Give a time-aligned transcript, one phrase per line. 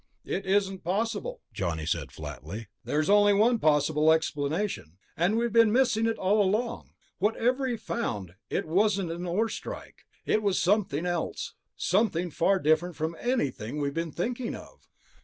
[0.25, 2.69] "It isn't possible," Johnny said flatly.
[2.83, 6.89] "There's only one possible explanation, and we've been missing it all along.
[7.19, 10.07] Whatever he found, it wasn't an ore strike.
[10.25, 14.89] It was something else, something far different from anything we've been thinking of."